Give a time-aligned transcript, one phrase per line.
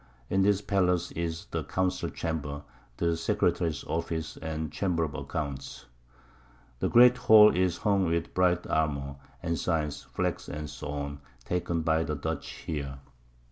[0.31, 2.63] In this Pallace is the Council Chamber,
[2.97, 5.85] the Secretary's Office and Chamber of Accounts.
[6.79, 11.17] The great Hall is hung with bright Armour, Ensigns, Flags, &c.
[11.45, 12.97] taken by the Dutch here.